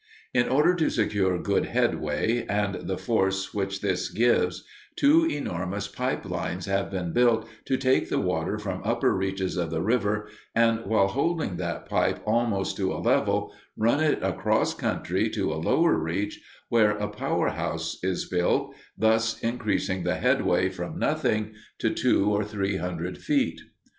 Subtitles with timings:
[0.33, 4.63] In order to secure good headway, and the force which this gives,
[4.95, 9.69] two enormous pipe lines have been built to take the water from upper reaches of
[9.69, 15.29] the river, and, while holding that pipe almost to a level, run it across country
[15.29, 20.97] to a lower reach, where a power house is built, thus increasing the headway from
[20.97, 23.61] nothing to two or three hundred feet.